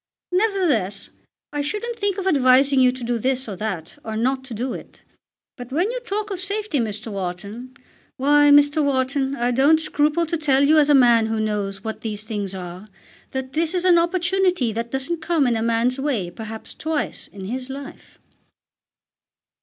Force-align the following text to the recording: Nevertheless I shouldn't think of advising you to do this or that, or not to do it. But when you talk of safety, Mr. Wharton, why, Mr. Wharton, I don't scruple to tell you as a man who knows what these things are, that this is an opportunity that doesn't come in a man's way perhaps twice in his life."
Nevertheless 0.31 1.11
I 1.53 1.61
shouldn't 1.61 1.95
think 1.95 2.17
of 2.17 2.25
advising 2.25 2.79
you 2.79 2.91
to 2.91 3.03
do 3.03 3.19
this 3.19 3.47
or 3.47 3.55
that, 3.57 3.99
or 4.03 4.17
not 4.17 4.43
to 4.45 4.55
do 4.55 4.73
it. 4.73 5.03
But 5.57 5.71
when 5.71 5.91
you 5.91 5.99
talk 5.99 6.31
of 6.31 6.39
safety, 6.41 6.79
Mr. 6.79 7.11
Wharton, 7.11 7.75
why, 8.17 8.49
Mr. 8.49 8.83
Wharton, 8.83 9.35
I 9.35 9.51
don't 9.51 9.79
scruple 9.79 10.25
to 10.25 10.37
tell 10.37 10.63
you 10.67 10.79
as 10.79 10.89
a 10.89 10.95
man 10.95 11.27
who 11.27 11.39
knows 11.39 11.83
what 11.83 12.01
these 12.01 12.23
things 12.23 12.55
are, 12.55 12.87
that 13.29 13.53
this 13.53 13.75
is 13.75 13.85
an 13.85 13.99
opportunity 13.99 14.73
that 14.73 14.89
doesn't 14.89 15.21
come 15.21 15.45
in 15.45 15.55
a 15.55 15.61
man's 15.61 15.99
way 15.99 16.31
perhaps 16.31 16.73
twice 16.73 17.27
in 17.27 17.45
his 17.45 17.69
life." 17.69 18.17